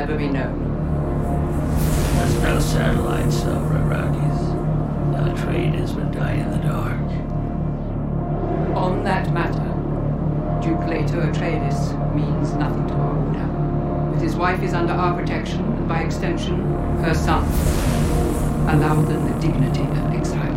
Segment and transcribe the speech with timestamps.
[0.00, 0.56] never be known.
[2.16, 4.40] There's no satellites over Arrakis.
[5.12, 6.98] The traders would die in the dark.
[8.74, 9.68] On that matter,
[10.62, 14.14] Duke Leto Atreides means nothing to our order.
[14.14, 16.60] But his wife is under our protection, and by extension,
[17.02, 17.44] her son.
[18.70, 20.49] Allow them the dignity of exile.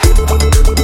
[0.00, 0.77] Thank you.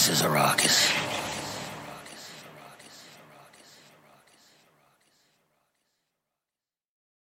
[0.00, 0.99] Arrakis is Arrakis.